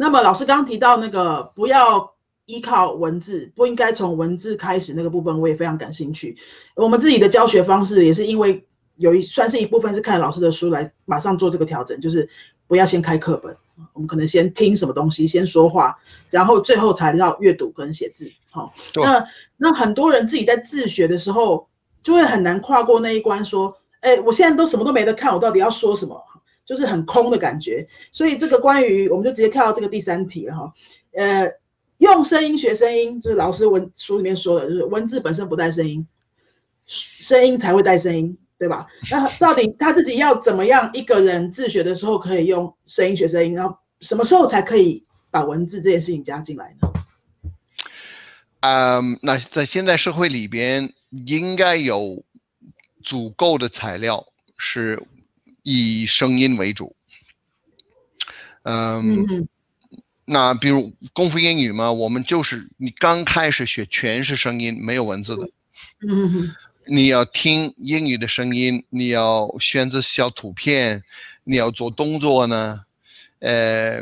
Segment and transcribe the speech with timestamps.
[0.00, 2.14] 那么老师刚刚提到那个不要
[2.46, 6.38] 依靠文字，不应该从文字开始那个部分，我也非常感兴趣。
[6.74, 8.66] 我们自己的教学方式也是因为
[8.96, 12.26] 有一算是一部分是看老师的书来马上做这个调整，就是
[12.66, 13.54] 不要先开课本，
[13.92, 15.98] 我们可能先听什么东西，先说话，
[16.30, 18.32] 然后最后才到阅读跟写字。
[18.50, 19.26] 好，那
[19.58, 21.68] 那很多人自己在自学的时候
[22.02, 26.18] 就会很难跨过那一关，说，哎，我现在都什么都没得看，我到底要说什么？
[26.70, 27.84] 就是很空的感觉。
[28.12, 30.72] 所以这个关于，我们就直接跳到这个第三题了哈。
[31.14, 31.50] 呃，
[31.98, 36.06] 用声音学声音，就是老师文书里面说的，就是文字本身不带声音，
[36.86, 38.38] 声音才会带声音。
[38.60, 38.86] 对吧？
[39.10, 46.92] 那到底他自己要怎么样一个人自学的时候可以用声音学声音，然后什么时候才可以把文字这件事情加进来呢？
[48.60, 50.92] 嗯，那在现在社会里边，
[51.26, 52.22] 应该有
[53.02, 54.22] 足够的材料
[54.58, 55.02] 是
[55.62, 56.94] 以声音为主。
[58.62, 59.48] 嗯，
[60.24, 65.50] 那比如功夫英语嘛，我们就是你刚开始学全是声音，没有文字的。
[66.08, 66.52] 嗯。
[66.86, 71.04] 你要听英语的声音，你要选择小图片，
[71.44, 72.80] 你要做动作呢，
[73.38, 74.00] 呃，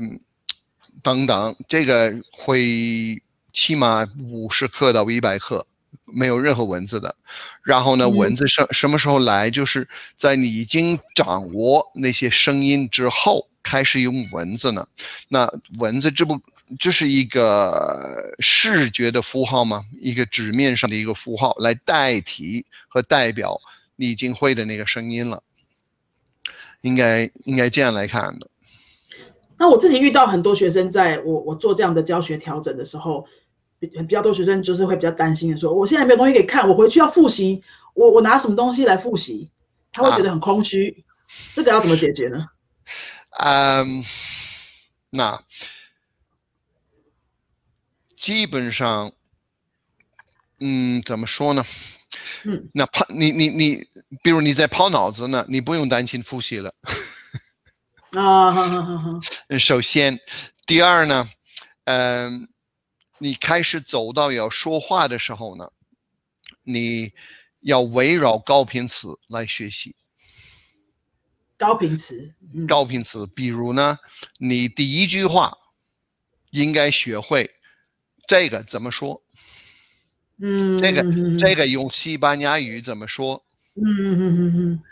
[1.02, 3.20] 等等，这个会
[3.52, 5.66] 起码五十克到一百克，
[6.04, 7.14] 没有任何文字的。
[7.62, 9.50] 然后呢，文字什什么时候来？
[9.50, 14.86] 就是在你已经掌握那些声音之后，开始用文字呢。
[15.28, 16.40] 那文字这不。
[16.78, 19.86] 就是一个视觉的符号吗？
[20.02, 23.58] 一个纸面上的一个符号来代替和代表
[23.96, 25.42] 你已经会的那个声音了，
[26.82, 28.46] 应该应该这样来看的。
[29.56, 33.26] 那我自己遇到很多学生，在我我做这样的教学调整的时候，
[33.78, 37.62] 比比较多学生就是会比较担心的说，我现在没有东西可以看，我回去要复习，
[37.94, 39.50] 我我拿什么东西来复习？
[39.92, 41.04] 他会觉得很空虚，
[41.54, 42.46] 这个要怎么解决呢？
[43.40, 44.04] 嗯，
[45.10, 45.42] 那。
[48.20, 49.12] 基本上，
[50.58, 51.64] 嗯，怎么说呢？
[52.44, 53.76] 嗯，那抛你你你，
[54.22, 56.74] 比如你在抛脑子呢，你不用担心复习了。
[58.10, 59.20] 啊，好好好好。
[59.58, 60.18] 首先，
[60.66, 61.26] 第二呢，
[61.84, 62.48] 嗯，
[63.18, 65.70] 你开始走到要说话的时候呢，
[66.62, 67.12] 你
[67.60, 69.94] 要围绕高频词来学习。
[71.56, 72.34] 高频词。
[72.68, 73.98] 高频词，比如呢，
[74.38, 75.56] 你第一句话
[76.50, 77.50] 应该学会。
[78.26, 79.22] 这个怎么说？
[80.40, 81.02] 嗯，这个
[81.38, 83.44] 这个用西班牙语怎么说？
[83.74, 84.82] 嗯嗯嗯嗯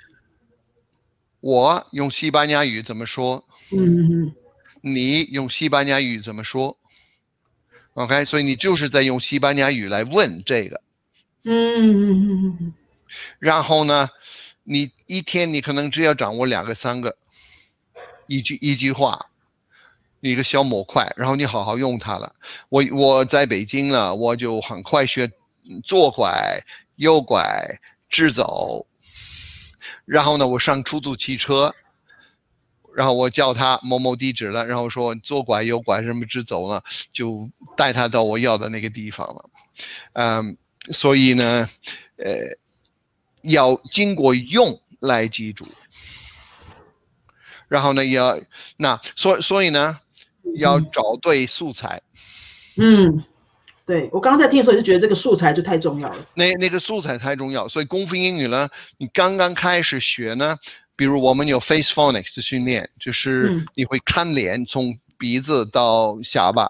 [1.40, 3.44] 我用西班牙语怎么说？
[3.70, 4.34] 嗯嗯
[4.80, 6.76] 你用西班牙语怎么说
[7.96, 10.80] ？OK，所以你就是在用西班牙语来问这个。
[11.42, 12.74] 嗯嗯嗯嗯
[13.38, 14.08] 然后呢，
[14.62, 17.16] 你一天你可能只要掌握两个三个，
[18.28, 19.26] 一句一句话。
[20.22, 22.34] 一个小模块，然后你好好用它了。
[22.68, 25.30] 我我在北京呢，我就很快学
[25.84, 26.58] 左拐、
[26.96, 27.64] 右拐、
[28.08, 28.84] 直走。
[30.04, 31.72] 然后呢，我上出租汽车，
[32.96, 39.50] 然后我叫他某某地址了，然后说左拐、右拐什么直走了，就带他到我要的那个地方了。
[40.14, 40.56] 嗯，
[40.90, 41.68] 所以呢，
[42.16, 42.34] 呃，
[43.42, 45.68] 要经过用来记住。
[47.68, 48.40] 然后呢，要
[48.78, 50.00] 那所所以呢。
[50.58, 52.00] 要找对素材，
[52.76, 53.22] 嗯，
[53.84, 56.26] 对我刚刚在听的时候也是觉得这个素材就太重要了。
[56.34, 60.56] 那那个素材太重要，所以功夫英语呢，你刚刚开始学呢，
[60.96, 66.68] 比如我们有 face phonics 的训练，就是你会看脸，从鼻子到下巴，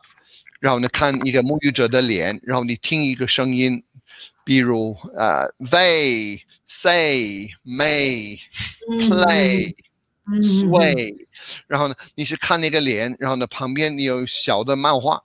[0.61, 3.83] 然后呢看一个母语者的脸，然后你听一个声音，
[4.45, 8.39] 比如呃 they say may
[9.09, 9.73] play。
[10.43, 11.15] sway，
[11.69, 15.23] 然后呢，你是看那个脸，然后呢，旁边你有小的漫画，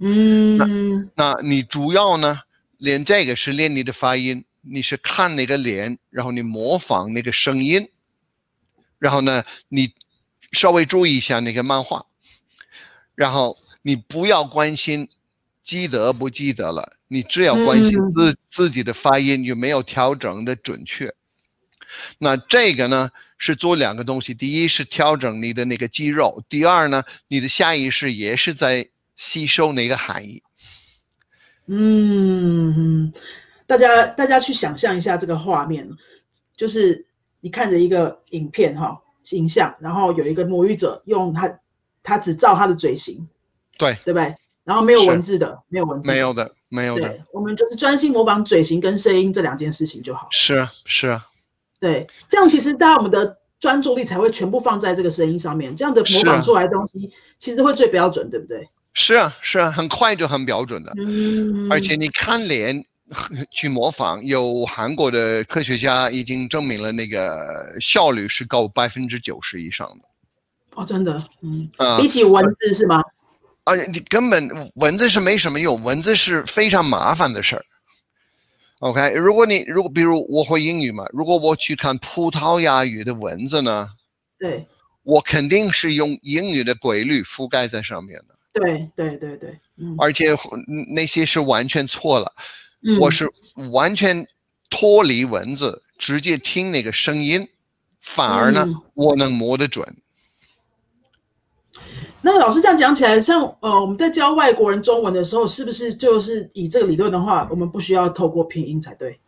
[0.00, 0.66] 嗯，那
[1.16, 2.38] 那你主要呢
[2.76, 7.88] 练这个是练你的发音，你是看那个脸，然后你模仿那个声音，
[8.98, 9.92] 然后呢，你
[10.52, 12.04] 稍微注意一下那个漫画，
[13.14, 15.08] 然后你不要关心
[15.62, 21.14] 记得不记得了，你只要关心自自己的发音有没有调整的准确。
[22.18, 30.42] 那这个呢是做两个东西，第一是调整你的那个肌肉，第二呢，你的下意识也是在吸收那个含义。
[31.68, 33.12] 嗯，
[33.66, 35.88] 大家大家去想象一下这个画面，
[36.56, 37.06] 就是
[37.40, 41.58] 你看着一个影片哈，形象，然后有一个母语者用他
[42.02, 43.28] 他只照他的嘴型，
[43.76, 44.34] 对对不对？
[44.64, 47.20] 然后没有文字的，没有文字，没有的，没有的。
[47.32, 50.26] 我们就是专心模仿嘴型跟声音这两件事情就好。
[50.32, 51.24] 是啊，是啊。
[51.78, 58.66] 对，这样其实大家我们的专注力才会全部放在这个声音上面，这样的模仿出来的东西其实会最标准，对不对？
[58.92, 60.92] 是啊，是啊，很快就很标准的。
[60.96, 62.84] 嗯，而且你看脸
[63.52, 70.08] 去模仿，有韩国的科学家已经证明了那个效率是高百分之九十以上的。
[70.74, 71.70] 哦，真的，嗯，
[72.00, 73.02] 比起文字是吗？
[73.64, 77.64] 啊，你根本文字是没什么用，文字是非常麻烦的事儿。
[78.80, 83.88] OK，如果你如果比如我会英语嘛，如果我去看葡萄牙语的文字呢，
[84.38, 84.66] 对，
[85.02, 88.34] 我肯定是用英语的规律覆盖在上面的。
[88.52, 90.36] 对对对对，嗯，而且
[90.94, 92.30] 那些是完全错了，
[93.00, 93.30] 我是
[93.72, 94.26] 完全
[94.70, 97.48] 脱离文字，直接听那个声音，
[98.00, 99.96] 反而呢，我能摸得准。
[102.22, 109.20] 那老师这样讲起来，像呃，我们在教外国人中文的时候，是不是就是以这个理论的话，我们不需要透过拼音才对？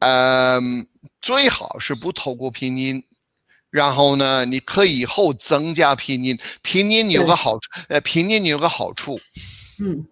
[0.00, 0.86] 嗯，
[1.22, 3.02] 最好是不透过拼音，
[3.70, 6.38] 然后呢，你可以以后增加拼音。
[6.60, 9.18] 拼音有个好处，呃，拼音有个好处，
[9.80, 10.06] 嗯，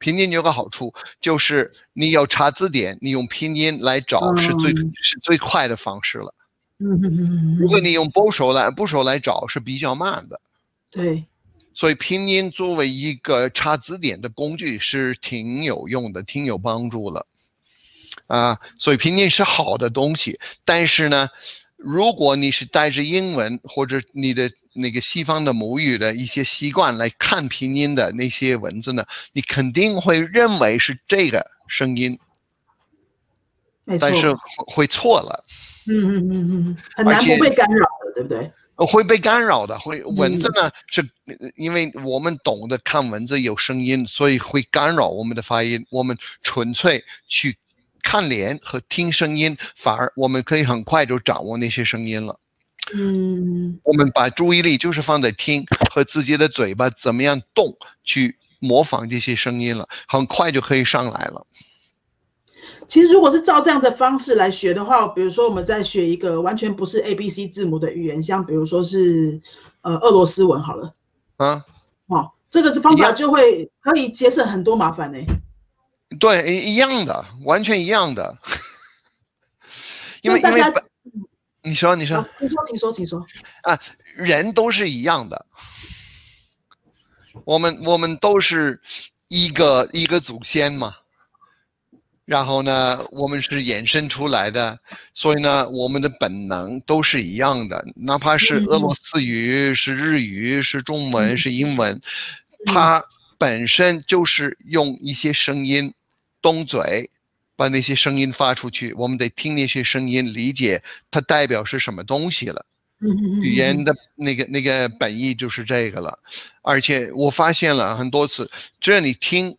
[0.00, 6.34] 拼音有个好处就是你要查字典，你用拼音来找是最是最快的方式了。
[6.78, 10.40] 嗯嗯嗯如果你用部首来部首来找是比较慢的。
[10.90, 11.22] 对，
[11.74, 17.26] 所以拼音作为一个查字典的工具是挺有用的，挺有帮助了，
[18.26, 20.40] 啊，所以拼音是好的东西。
[20.64, 21.28] 但是呢，
[21.82, 32.18] 如果你是带着英文或者你的那个西方的母语的一些习惯来看拼音的那些文字呢，你肯定会认为是这个声音，
[33.98, 34.32] 但是
[34.66, 35.44] 会错了。
[35.86, 38.50] 嗯嗯嗯嗯，很难不被干扰的，对不对？
[38.86, 40.70] 会被干扰的，会文字呢？
[40.86, 41.06] 是
[41.56, 45.84] 因为我们懂得看文字有声音，所以会干扰我们的发音。
[45.90, 47.56] 我们纯粹去
[48.02, 52.38] 看脸和听声音，反而我们可以很快就掌握那些声音了。
[52.94, 61.46] 嗯，我们把注意力就是放在听和自己的嘴巴怎么样动，去模仿这些声音了，很快就可以上来了。
[62.88, 69.40] 其实，如果是照这样的方式来学的话，比如说我们在学一个完全不是 A B C 字母的语言，像比如说是
[69.82, 70.92] 呃俄罗斯文好了，
[71.36, 71.64] 啊，
[72.08, 75.18] 哦，这个方法就会可以节省很多麻烦呢。
[76.18, 78.36] 对，一样的，完全一样的。
[80.22, 80.62] 因为因为
[81.62, 83.24] 你说你说，请说请说请说。
[83.62, 83.78] 啊，
[84.16, 85.46] 人都是一样的，
[87.44, 88.80] 我们我们都是
[89.28, 90.94] 一个一个祖先嘛。
[92.24, 94.78] 然后呢，我们是衍生出来的，
[95.12, 102.00] 所以呢，我们的本能都是一样的，哪怕是俄罗斯语、是日语、是中文、是英文，
[102.66, 103.02] 它
[103.36, 105.92] 本身就是用一些声音
[106.42, 107.08] 动嘴，
[107.56, 108.92] 把那些声音发出去。
[108.94, 112.64] 我们得听那些声音，理解它代表是什么东西了。
[113.42, 116.18] 语言的那个那个本意就是这个了。
[116.62, 119.56] 而且我发现了很多次，只要你听，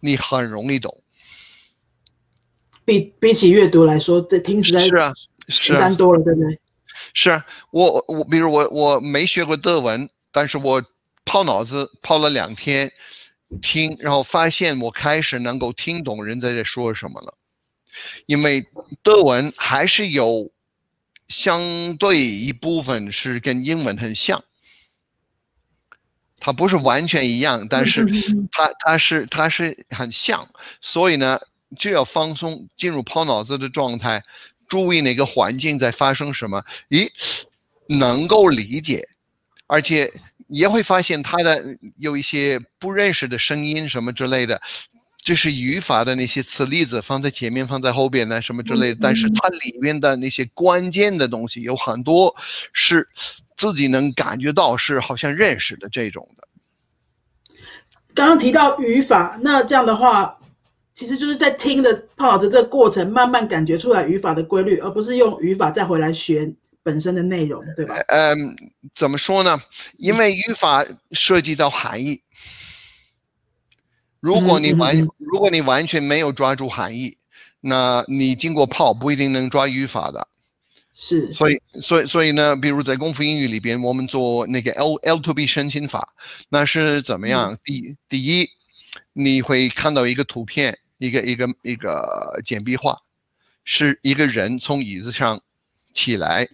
[0.00, 1.02] 你很容易懂。
[2.84, 5.12] 比比起阅读来说，这听起来是啊，
[5.48, 6.58] 简单多了，对不对？
[7.12, 10.82] 是啊，我我比如我我没学过德文，但是我
[11.24, 12.90] 泡脑子泡了两天，
[13.60, 17.34] 听，然后发现我开始能够听懂人在这说什么了，
[18.26, 18.66] 因为
[19.02, 20.50] 德文还是有
[21.28, 24.42] 相对一部分是跟英文很像，
[26.38, 28.04] 它不是完全一样，但是
[28.52, 30.48] 它它是它是很像，
[30.80, 31.38] 所以呢。
[31.78, 34.24] 就要放松，进入抛脑子的状态，
[34.66, 36.64] 注意哪个环境在发生什么。
[36.88, 37.06] 咦，
[37.88, 39.06] 能够理解，
[39.66, 40.10] 而且
[40.48, 41.64] 也会发现他的
[41.96, 44.60] 有一些不认识的声音什么之类的，
[45.22, 48.98] 就是语法的那些词例子放在前面，放在后边呢什么之类的。
[49.00, 52.34] 但是它里面的那些关键的东西有很多
[52.72, 53.08] 是
[53.56, 56.48] 自己能感觉到是好像认识的这种的。
[58.14, 60.34] 刚刚提到语法，那这样的话。
[60.94, 66.52] 其实就是在听的泡脑子这个过程，慢慢感觉出来语法的规律，而不是用语法再回来学
[66.82, 67.94] 本身的内容，对吧？
[68.08, 68.56] 嗯，
[68.94, 69.60] 怎么说呢？
[69.96, 72.22] 因为语法涉及到含义，
[74.20, 77.16] 如果你完如果你完全没有抓住含义，
[77.60, 80.28] 那你经过泡不一定能抓语法的。
[80.94, 86.14] 是，所以所以所以呢，比如在功夫英语里边，我们做那个 L L to B 申请法，
[86.48, 87.56] 那是怎么样？
[87.62, 88.48] 第第一，
[89.12, 90.78] 你会看到一个图片。
[91.00, 92.98] 一个一个一个简笔画，
[93.62, 95.40] 是一个人从椅子上
[95.94, 96.48] 起来，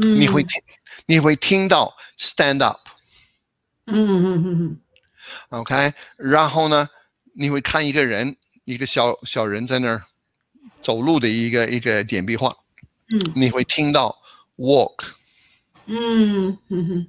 [0.00, 0.62] 你会听，
[1.06, 2.80] 你会听到 stand up，
[3.86, 4.80] 嗯嗯嗯嗯
[5.50, 6.88] ，OK，然后呢，
[7.34, 10.02] 你会看一个人，一个小小人在那儿
[10.80, 12.56] 走路的一个一个简笔画，
[13.12, 14.16] 嗯，你会听到
[14.56, 15.04] walk。
[15.86, 17.06] 嗯嗯哼。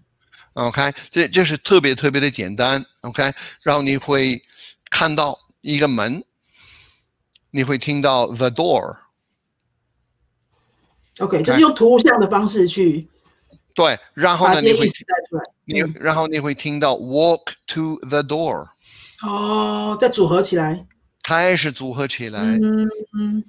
[0.53, 2.86] OK，这这是特别特别的简单。
[3.01, 4.41] OK，然后你会
[4.89, 6.21] 看到一个门，
[7.51, 8.98] 你会听到 the door。
[11.20, 13.08] OK，就是用图像的方式去。
[13.74, 14.88] 对，然后呢，你会
[15.65, 18.68] 你然后你会听到 walk to the door。
[19.24, 20.86] 哦，再组合起来。
[21.24, 22.39] 开始组合起来。
[22.41, 23.44] 嗯嗯。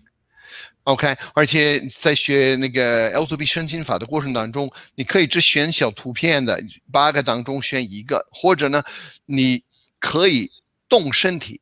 [0.84, 8.82] OK，而且在学那个 L2B 申请法的过程当中，你可以只选小图片的八个当中选一个，或者呢，
[9.24, 9.62] 你
[9.98, 10.50] 可以
[10.88, 11.60] 动身体，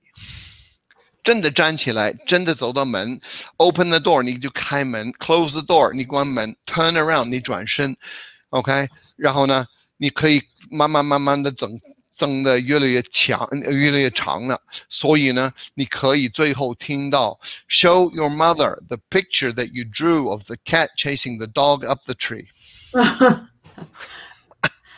[1.23, 3.19] 真的站起来，真的走到门，
[3.57, 7.95] Open the door，你就开门；Close the door，你关门；Turn around，你转身。
[8.49, 9.65] OK，然后呢，
[9.97, 11.79] 你可以慢慢慢慢的整。
[12.17, 14.57] 增的越来越强，越来越长了。
[14.87, 21.99] 所以呢，你可以最后听到 "Show your mother the picture that you drew of the cat chasing the dog up
[22.05, 22.47] the tree."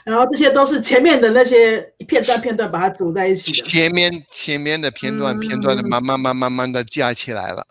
[0.05, 3.69] 然后这些都是前面的那些片段片段把它组在一起的。
[3.69, 7.67] 前面前面的片段片段的慢慢慢慢慢的加起来了。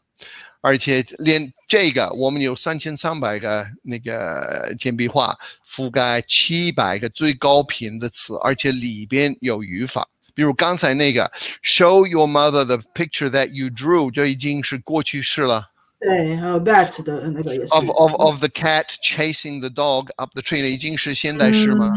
[0.64, 5.36] 而且连这个，我们有三千三百个那个简笔画，
[5.68, 10.08] 覆盖七百个最高频的词，而且里边有语法。
[10.36, 11.30] 比如刚才那个
[11.64, 15.71] “show your mother the picture that you drew”，就已经是过去式了。
[16.04, 17.72] 对，还有 that 的那个也是。
[17.76, 21.94] Of of of the cat chasing the dog up the tree，已经是现代式吗？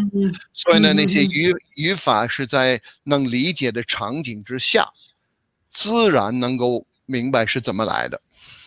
[0.52, 4.86] 所以呢，那些语语法是在能理解的场景之下，
[5.70, 8.20] 自然能够明白是怎么来的。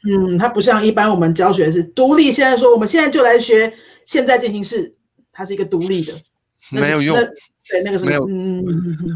[0.10, 2.32] 嗯，它不像一般我们教学是独立。
[2.32, 3.72] 现在说，我们现在就来学
[4.06, 4.96] 现在进行式，
[5.32, 6.20] 它是一个独立的，
[6.72, 7.16] 没有用。
[7.70, 8.64] 对，那个是没有，嗯，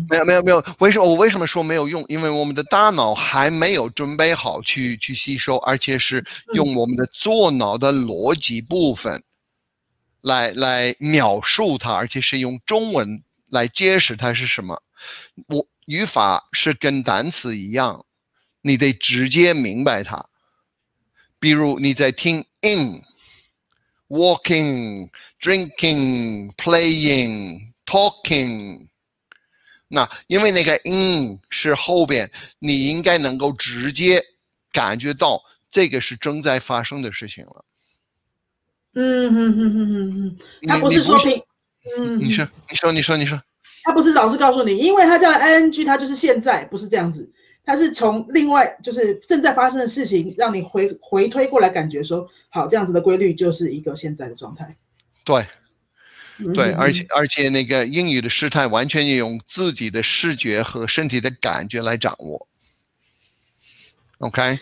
[0.09, 0.63] 没有，没有，没有。
[0.79, 2.03] 为什么我为什么说没有用？
[2.09, 9.23] 因为我们的大脑还没有准备好去去吸收，而且是用我们的左脑的逻辑部分
[10.21, 14.81] 来来描述它，而且是用中文来解释它是什么。
[15.47, 18.05] 我语法是跟单词一样，
[18.61, 20.25] 你得直接明白它。
[21.39, 23.01] 比如你在听 in、
[24.09, 28.87] walking、drinking、playing、talking，
[29.89, 34.23] 那因为那个 in 是后边，你应该能够直接
[34.71, 37.65] 感觉到这个是正在发生的事情了。
[38.93, 41.43] 嗯哼哼哼哼哼，他不是说平，
[41.97, 43.41] 嗯，你说，你说，你说，你说，
[43.83, 47.29] 他不是老师告诉你，因为他叫 ing，他就是现在，不是这样子。
[47.65, 54.77] 他是从另外就是正在发生的事情，让你回回推过来，感觉说好这样子的规律就是一个现在的状态。
[55.23, 55.45] 对，
[56.53, 62.47] 对，而且而且那个英语的时态完全用自己的视觉和身体的感觉来掌握。
[64.19, 64.59] OK，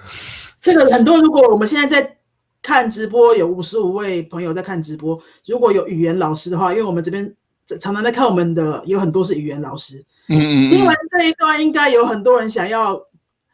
[0.60, 2.16] 这个很多，如果我们现在在
[2.62, 7.34] 看直播，有五十五位朋友在看直播，如果有语言老师的话，因为我们这边
[7.80, 10.04] 常常在看我们的，有很多是语言老师。
[10.28, 13.00] 嗯嗯，听完这一段，应该有很多人想要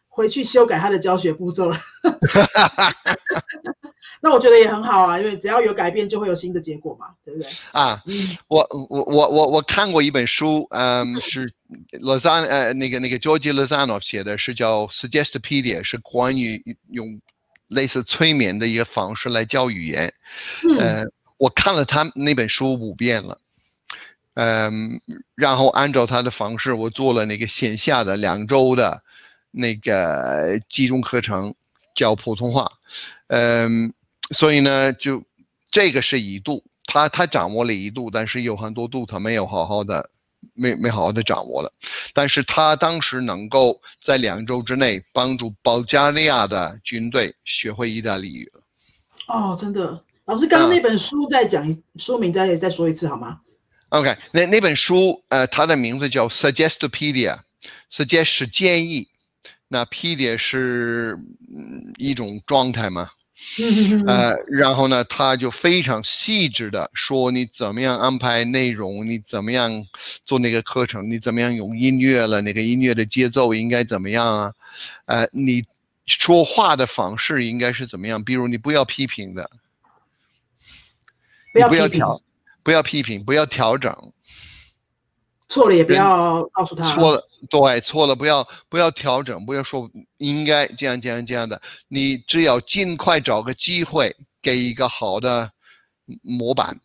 [0.09, 1.81] 回去修改他的教学步骤了。
[4.21, 7.49] 那我觉得也很好啊，因为只要有改变，就会有新的结果嘛，对不对？
[7.73, 8.03] 啊，
[8.49, 11.53] 我我我我我看过一本书，嗯，是
[12.01, 17.21] Lazan 呃那个那个 George Lozano 写的，是叫 Suggestopedia，是关于用
[17.69, 20.13] 类似催眠的一个方式来教语言。
[20.79, 21.05] 呃，
[21.37, 23.39] 我看了他那本书五遍了。
[24.35, 25.01] 嗯，
[25.35, 29.03] 然后按照他的方式，我做了那个线下的两周的
[29.51, 31.55] 那个集中课程，
[31.97, 32.71] 教普通话。
[33.27, 33.93] 嗯，
[34.31, 35.21] 所以呢，就
[35.71, 40.09] 这个是一度，他他掌握了一度，但是有很多度他没有好好的，
[40.55, 41.73] 没没好好的掌握了。
[42.13, 48.53] 但是他当时能够在两周之内帮助保加利亚的军队学会意大利语。
[49.27, 53.41] 哦，真的，老师刚刚那本书再讲一说明，再再说一次好吗
[53.89, 59.09] ？OK，那那本书，呃，它的名字叫 Suggestopedia，Suggest 是建议，
[59.69, 61.19] 那 Pedia 是
[61.99, 63.09] 一种状态嘛，
[64.07, 69.87] 呃，然后呢，他就非常细致的说你怎么样安排内容，你怎么样
[70.25, 74.53] 做那个课程，你怎么样用音乐了，那个音乐的节奏应该怎么样啊？
[75.07, 75.65] 呃，你
[76.07, 78.23] 说话的方式应该是怎么样？
[78.23, 79.51] 比如你不要批评的，
[81.53, 82.21] 不要调。
[82.63, 83.97] 不要批评，不要调整，
[85.49, 86.95] 错了也不要告诉他。
[86.95, 89.89] 错了，对，错了，不要不要调整，不要说
[90.19, 91.61] 应该这样这样这样的。
[91.89, 95.51] 你只要尽快找个机会，给一个好的
[96.23, 96.79] 模板。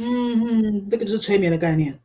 [0.00, 1.98] 嗯嗯，这个就是催眠的概念，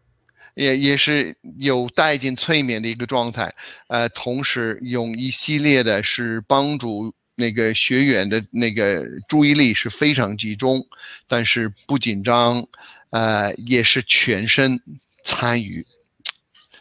[0.55, 3.53] 也也是有带进催眠的一个状态。
[3.87, 10.85] 呃，同时用一系列的是帮助那个学员的那个注意力是非常集中，
[11.27, 12.65] 但是不紧张，
[13.11, 14.79] 呃，也是全身
[15.23, 15.85] 参与。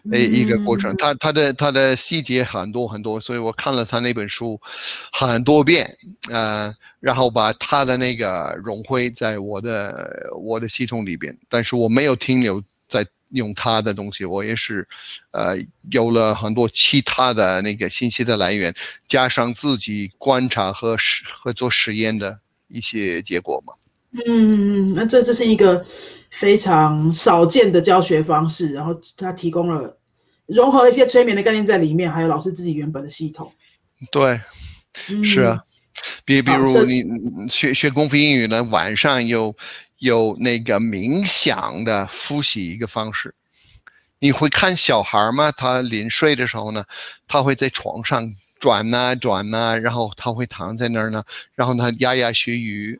[0.04, 4.60] 那，一个过程，他他的他的细节很多很多，所以我看了他那本书
[5.12, 5.96] 很多遍，
[6.28, 14.84] 呃，然后把他的那个融汇在我的我的系统里边，但是我没有停留在用他的东西，我也是，
[15.30, 15.56] 呃，
[15.92, 18.74] 有了很多其他的那个信息的来源，
[19.06, 23.72] 加上自己观察和实和做实验的一些结果嘛。
[24.26, 25.84] 嗯，那这这是一个。
[26.34, 29.98] 非常少见的教学方式，然后他提供了
[30.46, 33.52] 融合一些催眠的概念在里面，还有老师自己原本的系统。
[34.10, 34.40] 对，
[35.22, 35.62] 是啊，
[36.24, 37.04] 比比如你
[37.50, 39.54] 学学功夫英语呢，晚上有
[39.98, 43.34] 有那个冥想的复习一个方式。
[44.18, 45.52] 你会看小孩吗？
[45.52, 46.82] 他临睡的时候呢，
[47.28, 51.22] 他会在床上转呐转呐，然后他会躺在那儿呢，
[51.54, 52.98] 然后他牙牙学语。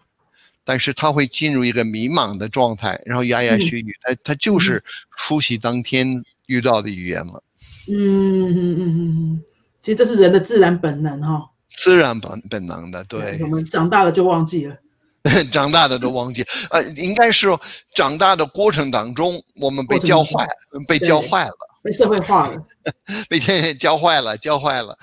[0.64, 4.83] 但是他会进入一个迷茫的状态，然后牙牙学语，他他就是
[5.19, 7.42] 复习当天遇到的语言了。
[7.90, 9.42] 嗯嗯嗯嗯嗯，
[9.81, 11.49] 其实这是人的自然本能哈。
[11.75, 13.38] 自然本本能的，对。
[13.42, 14.76] 我们长大了就忘记了。
[15.52, 17.47] 长大的都忘记，呃，应该是
[17.95, 20.45] 长大的过程当中，我们被教坏，
[20.88, 21.54] 被教坏了。
[21.82, 22.56] 被社会化了，
[23.28, 23.40] 被
[23.74, 24.96] 教坏了，教坏了，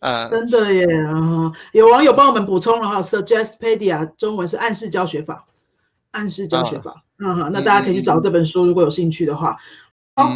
[0.00, 0.86] 呃，真的耶！
[1.04, 5.44] 啊，有网友帮我们补充了哈，Suggestpedia 中文是暗示教学法，
[6.10, 9.58] 暗示教学法，嗯哈，那大家可以去找这本书，如果有兴趣的话。
[10.14, 10.28] 好，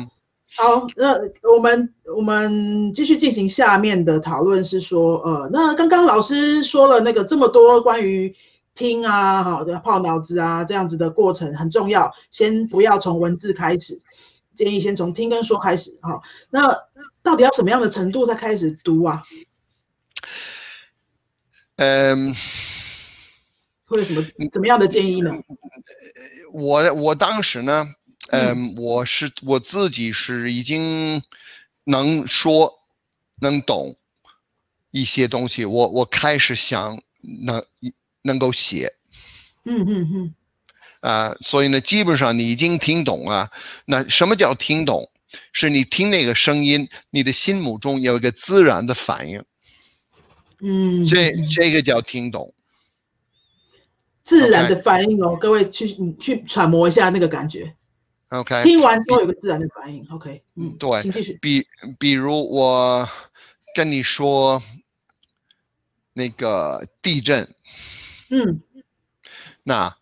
[0.56, 1.18] 好，那
[1.54, 8.34] 我们我们继续进行下面的讨论，是说，呃，那刚刚老师说了那个这么多关于
[8.74, 13.98] 听啊，好的泡脑子啊这样子的过程很重要，先不要从文字开始。
[14.56, 16.20] 建议先从听跟说开始，哈，
[16.50, 16.76] 那
[17.22, 19.22] 到底要什么样的程度才开始读啊？
[21.76, 22.34] 嗯，
[23.84, 25.30] 或者什么怎么样的建议呢？
[26.52, 27.86] 我我当时呢，
[28.30, 31.22] 嗯，我是我自己是已经
[31.84, 32.72] 能说
[33.40, 33.94] 能懂
[34.90, 36.98] 一些东西，我我开始想
[37.44, 37.62] 能
[38.22, 38.94] 能够写，
[39.64, 40.34] 嗯嗯嗯。
[41.06, 43.48] 啊，所以呢，基本上你已经听懂了。
[43.84, 45.08] 那什么叫听懂？
[45.52, 49.40] 是你听那个声音，你的心目中有一个自然的反应。
[50.60, 52.52] 嗯，这这个叫听懂。
[54.24, 55.86] 自然的反应哦，各位去
[56.18, 57.72] 去揣摩一下那个感觉。
[58.30, 60.04] OK，听完之后有个自然的反应。
[60.10, 61.38] OK，嗯，对，请继续。
[61.40, 61.64] 比
[62.00, 63.08] 比如我
[63.76, 64.60] 跟你说
[66.14, 67.48] 那个地震，
[68.30, 68.60] 嗯，
[69.62, 69.96] 那。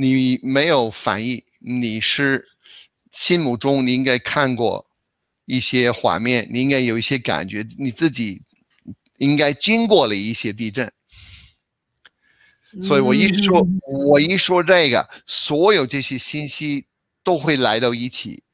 [0.00, 2.46] 你没有反应，你是
[3.10, 4.88] 心目中你应该看过
[5.44, 8.40] 一些画面，你应该有一些感觉，你自己
[9.16, 10.92] 应该经过了一些地震。
[12.80, 16.86] 所以我一说，我一说这个，所有这些信息
[17.24, 18.44] 都会来到一起，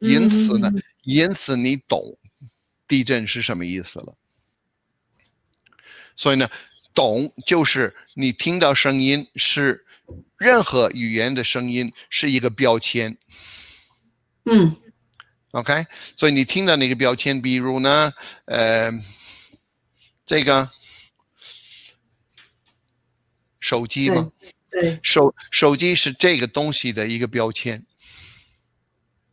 [0.00, 0.70] 因此呢，
[1.04, 2.18] 因此你懂
[2.86, 4.14] 地震是什么意思了。
[6.14, 6.46] 所以呢，
[6.92, 9.83] 懂就是你听到声音是。
[10.36, 13.16] 任何语言的声音是一个标签，
[14.44, 14.74] 嗯
[15.52, 15.86] ，OK，
[16.16, 18.12] 所以你听到那个标签，比如呢，
[18.44, 18.90] 呃，
[20.26, 20.68] 这个
[23.60, 24.30] 手机嘛，
[24.70, 27.84] 对，手手机是这个东西的一个标签，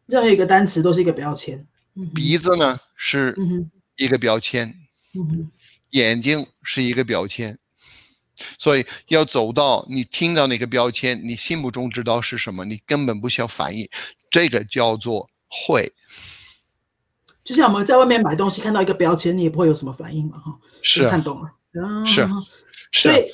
[0.05, 1.67] 任何一个单词都是一个标签。
[2.15, 3.35] 鼻子呢是
[3.97, 4.73] 一个标签，
[5.89, 7.59] 眼睛是一个标签。
[8.57, 13.89] 所以要走到你听到那个标签，你心目中知道是什么，你根本不需要反应，
[14.29, 15.91] 这个叫做会。
[17.43, 22.29] 就像我们在外面买东西，看到一个标签，你也不会有什么反应嘛，哈，是看懂了，是，
[22.91, 23.33] 所以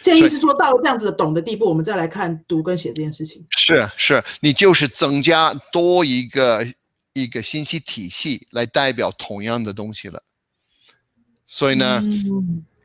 [0.00, 3.44] 建议是说到这样子的懂的地步，我们再来看读跟写这件事情。
[3.50, 6.64] 是是，你就是增加多一个
[7.12, 10.22] 一个信息体系来代表同样的东西了，
[11.48, 12.00] 所以呢。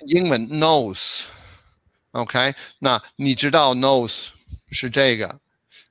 [0.07, 1.05] 英文 nose，OK，
[2.79, 4.27] 那你知道 nose
[4.71, 5.39] 是这个，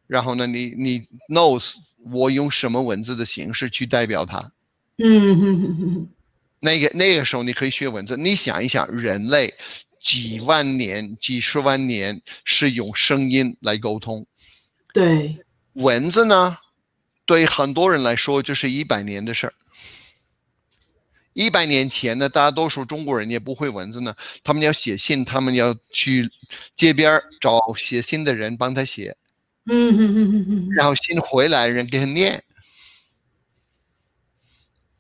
[0.07, 1.75] 然后呢，你你 nose
[2.11, 4.39] 我用什么文字的形式去代表它？
[4.99, 6.09] 嗯哼哼哼，
[6.61, 9.53] 那个那个时候你可以学文字，你想一想，人类
[10.01, 14.27] 几万年、几十万年是用声音来沟通，
[14.95, 15.37] 对，
[15.75, 16.57] 文字呢，
[17.27, 19.53] 对很多人来说就是一百年的事儿。
[21.37, 26.27] 一百年前呢，大多数中国人也不会文字呢，他们要写信，他们要去
[26.75, 29.15] 街边找写信的人帮他写，
[29.67, 32.43] 嗯嗯嗯嗯嗯，然后信回来人给他念，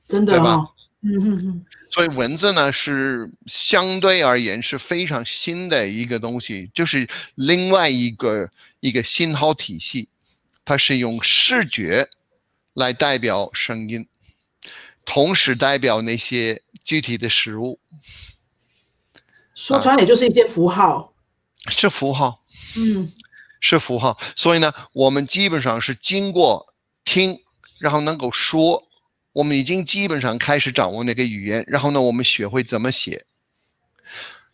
[0.07, 0.59] 真的对吧？
[1.01, 1.64] 嗯嗯嗯。
[1.90, 10.07] 所以文字呢是相对而言是非常新的一个东西，就是另外一个一个信号体系，
[10.66, 12.07] 它是用视觉
[12.75, 14.07] 来代表声音，
[15.07, 17.81] 同时代表那些具体的食物。
[19.55, 21.14] 说穿也就是一些符号。
[21.69, 22.45] 是符号。
[22.77, 23.11] 嗯。
[23.59, 27.40] 是符号，所以呢，我们基本上是经过听，
[27.79, 28.87] 然后能够说。
[29.33, 33.25] 我们已经基本上开始掌握那个语言，然后呢，我们学会怎么写。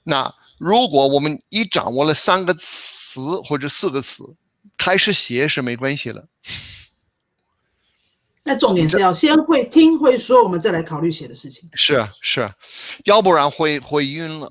[0.05, 4.25] 那如果我们一掌握了三个词或者四个词，
[4.79, 6.27] 开始写是没关系了。
[8.45, 11.69] 那重点是要先会听会说，我们再来考虑写的事情。
[11.75, 12.53] 是啊，是啊，
[13.05, 14.51] 要不然会会晕了。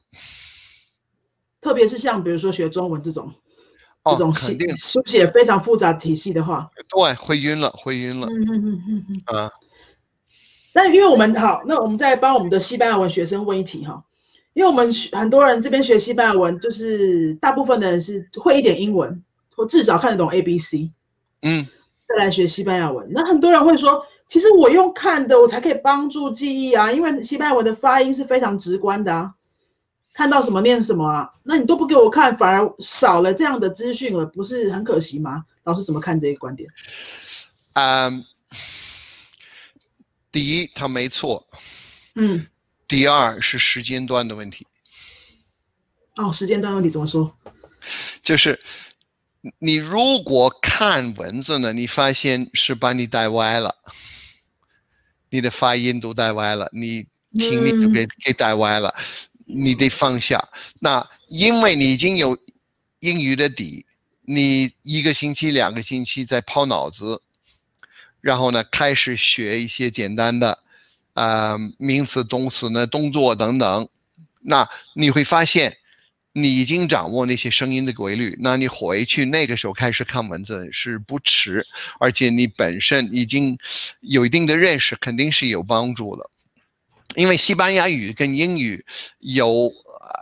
[1.60, 3.32] 特别是像比如说学中文这种，
[4.06, 8.27] 这种写书写非常复杂体系的话，对，会晕了，会晕了。
[8.27, 9.38] 嗯嗯嗯嗯嗯。
[9.38, 9.51] 啊。
[10.73, 14.01] 那因为我们好，那我们再帮我们的西班牙文学生问一题哈，
[14.54, 19.21] 因为我们很多人这边学西班牙文，就是大部分的人是会一点英文，
[19.54, 20.93] 或至少看得懂 A B C，
[21.41, 21.67] 嗯，
[22.12, 23.08] 再来学西班牙文。
[23.12, 29.34] 那很多人会说，其实我用看的，我才可以帮助记忆啊，因为西班牙文的发音是非常直观的啊，
[30.13, 35.45] 看到什么念什么啊，那你都不给我看，反而少了这样的资讯了，不是很可惜吗？
[35.63, 36.69] 老师怎么看这个观点？
[37.74, 38.26] 嗯。
[40.32, 41.45] 第一，他没错，
[42.15, 42.47] 嗯。
[42.88, 44.65] 第二是时间段的问题。
[46.15, 47.34] 哦，时间段问题怎么说？
[48.21, 48.58] 就是
[49.60, 53.75] 你如果看文字呢，你发现是把你带歪了，
[55.30, 57.06] 你的发音都带歪了，你
[57.39, 58.93] 听力都给给带歪了，
[59.45, 60.47] 你得放下。
[60.80, 62.38] 那因为你已经有
[62.99, 63.86] 英语的底，
[64.21, 67.21] 你一个星期、两个星期在抛脑子。
[68.19, 70.60] 然后呢，开始学一些简单的，
[71.15, 73.89] 呃，名词、动词呢，动作等等。
[74.41, 75.75] 那你会发现，
[76.34, 78.38] 你已经掌握那些声音的规律。
[78.39, 81.65] 那你回去那个时候开始看文字是不迟，
[82.00, 83.58] 而且你本身已经
[84.02, 86.30] 有一定的认识，肯定是有帮助的。
[87.15, 88.84] 因为西班牙语跟英语
[89.20, 89.72] 有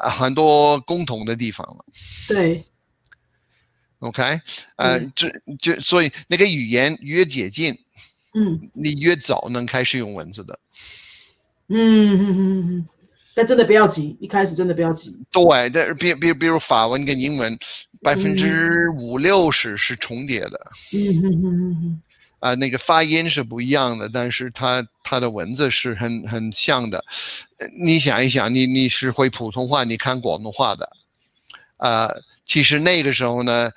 [0.10, 1.86] 很多共同的地方了。
[2.28, 2.64] 对。
[4.00, 4.24] OK，
[4.78, 7.78] 呃，这就所以那个语言越接近。
[8.36, 10.60] 嗯，你越早能开始用文字的，
[11.68, 12.88] 嗯嗯嗯嗯，
[13.40, 15.16] 但真的不要急，一开始真的不要急。
[15.32, 17.58] 对，但比比比如法文跟英文，
[18.04, 20.60] 百分之五六十是重叠的。
[20.92, 22.02] 嗯嗯嗯嗯嗯，
[22.42, 27.02] 啊，那个发音是不一样的，但是它它的文字是很很像的。
[27.82, 30.90] 你想一想，你你是会普通话，你看广东话的，
[31.78, 32.10] 啊，
[32.46, 33.72] 其实那个时候呢。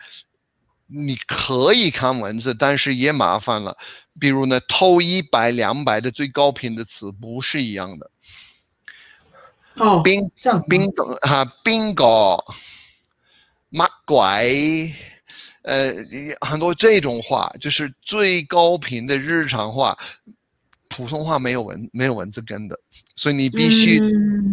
[0.95, 3.75] 你可以看文字，但是也麻烦了。
[4.21, 8.11] 比如呢，偷一百、两百的最高频的词不是一样的。
[9.77, 10.31] 哦，冰
[10.69, 12.43] 冰哈，冰狗，
[13.71, 14.47] 马拐，
[15.63, 15.93] 呃，
[16.41, 19.97] 很多这种话，就是最高频的日常话，
[20.89, 22.79] 普通话没有文没有文字根的，
[23.17, 23.99] 所以你必须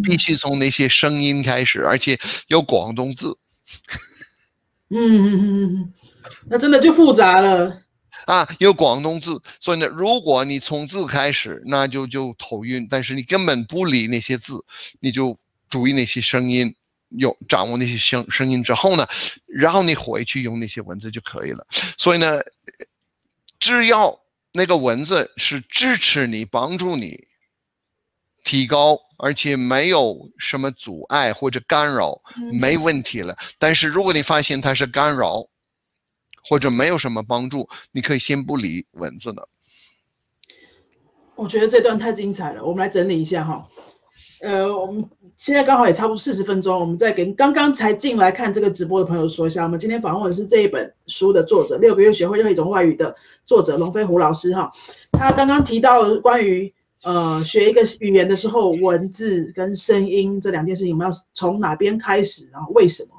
[0.02, 3.38] 必须从那些声音开始，而且有广东字。
[4.90, 5.94] 嗯嗯嗯嗯嗯。
[6.48, 7.82] 那真的就复杂了
[8.30, 8.48] 啊！
[8.60, 12.88] 有广东字，所以呢，如果你从字开始，那就就头晕。
[12.88, 14.63] 但是你根本不理那些字，
[15.00, 15.36] 你就
[15.68, 16.72] 注意那些声音，
[17.10, 19.08] 有掌握那些声声音之后呢，
[19.48, 21.65] 然后你回去用那些文字就可以了。
[21.98, 22.39] 所以呢，
[23.60, 24.15] 只要
[24.54, 27.26] 那个文字是支持你、帮助你
[28.44, 32.22] 提高，而且没有什么阻碍或者干扰，
[32.54, 33.36] 没问题了。
[33.58, 35.44] 但是如果你发现它是干扰，
[36.43, 39.47] 或者没有什么帮助，你可以先不理文字的。
[41.36, 43.65] 我觉得这段太精彩了，我们来整理一下哈。
[44.41, 54.71] 呃，我们现在刚好也差不多四十分钟，我们再给刚刚才进来看这个直播的朋友说一下，我们今天访问的是这一本书的作者，六个月学会任何一种外语的作者龙飞虎老师哈。
[55.12, 56.73] 他刚刚提到关于
[57.04, 63.12] 呃学一个语言的时候，文字跟声音这两件事情，我们要从哪边开始，然后为什么？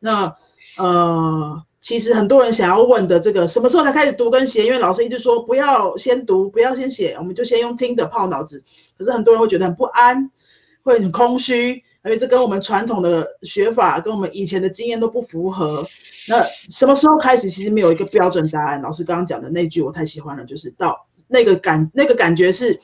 [0.00, 0.36] 那
[0.78, 1.64] 呃。
[1.80, 4.66] 其实很多人想要问的这个什么时候才开始读跟写？
[4.66, 8.62] 因为老师一直说不要先读，不要先写，我们就先用听的泡脑子。
[8.98, 10.30] 可是很多人会觉得很不安，
[10.82, 15.86] 会很空虚，而且这跟我们传统的学法跟我们以前的经验都不符合。
[16.28, 17.48] 那什么时候开始？
[17.48, 18.82] 其实没有一个标准答案。
[18.82, 22.78] 老师刚刚讲的那句我太喜欢了，就是到那个感那个感觉是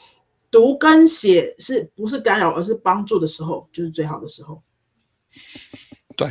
[0.51, 4.63] 读跟写是不是干扰，而是帮助的时候，就是最好的时候。
[6.17, 6.29] 对。